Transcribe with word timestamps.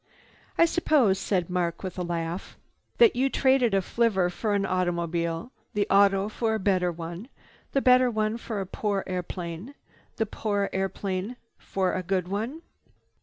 "I 0.57 0.65
suppose," 0.65 1.19
said 1.19 1.47
Mark 1.47 1.83
with 1.83 1.95
a 1.99 2.03
laugh, 2.03 2.57
"that 2.97 3.15
you 3.15 3.29
traded 3.29 3.75
a 3.75 3.83
flivver 3.83 4.31
for 4.31 4.55
an 4.55 4.65
automobile, 4.65 5.51
the 5.75 5.85
auto 5.91 6.27
for 6.27 6.55
a 6.55 6.59
better 6.59 6.91
one, 6.91 7.27
the 7.73 7.83
better 7.83 8.09
one 8.09 8.37
for 8.37 8.59
a 8.59 8.65
poor 8.65 9.03
airplane, 9.05 9.75
the 10.15 10.25
poor 10.25 10.67
plane 10.89 11.35
for 11.59 11.93
a 11.93 12.01
good 12.01 12.27
one?" 12.29 12.63